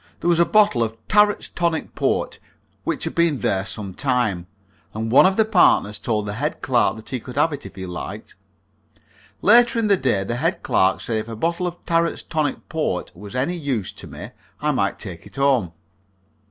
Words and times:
There 0.19 0.27
was 0.31 0.39
a 0.39 0.45
bottle 0.45 0.81
of 0.83 0.97
Tarret's 1.07 1.47
Tonic 1.47 1.93
Port, 1.93 2.39
which 2.83 3.03
had 3.03 3.13
been 3.13 3.41
there 3.41 3.67
some 3.67 3.93
time, 3.93 4.47
and 4.95 5.11
one 5.11 5.27
of 5.27 5.37
the 5.37 5.45
partners 5.45 5.99
told 5.99 6.25
the 6.25 6.33
head 6.33 6.59
clerk 6.63 6.95
that 6.95 7.09
he 7.09 7.19
could 7.19 7.35
have 7.35 7.53
it 7.53 7.67
if 7.67 7.75
he 7.75 7.85
liked. 7.85 8.33
Later 9.43 9.77
in 9.77 9.89
the 9.89 9.97
day 9.97 10.23
the 10.23 10.37
head 10.37 10.63
clerk 10.63 11.01
said 11.01 11.17
if 11.17 11.27
a 11.27 11.35
bottle 11.35 11.67
of 11.67 11.85
Tarret's 11.85 12.23
Tonic 12.23 12.67
Port 12.67 13.11
was 13.15 13.35
any 13.35 13.55
use 13.55 13.91
to 13.91 14.07
me 14.07 14.31
I 14.59 14.71
might 14.71 14.97
take 14.97 15.27
it 15.27 15.35
home. 15.35 15.71